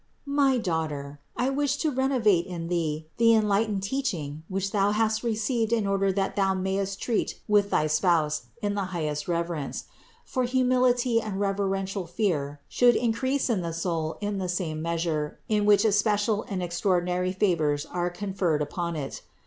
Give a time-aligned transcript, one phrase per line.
[0.25, 0.35] 525.
[0.35, 5.71] My daughter, I wish to renovate in thee the enlightened teaching which thou hast received
[5.71, 9.83] in order that thou mayst treat with thy Spouse in the highest reverence;
[10.25, 15.37] for humility and reverential fear should in crease in the soul in the same measure
[15.47, 19.21] in which especial and extraordinary favors are conferred upon it.